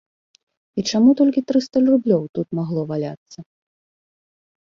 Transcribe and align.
І 0.81 0.83
чаму 0.91 1.09
толькі 1.19 1.43
трыста 1.51 1.77
рублёў 1.91 2.23
тут 2.37 2.47
магло 2.59 2.81
валяцца? 2.93 3.39